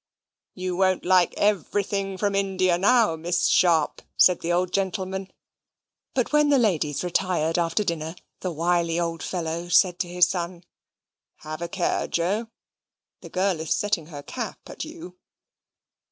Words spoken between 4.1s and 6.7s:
said the old gentleman; but when the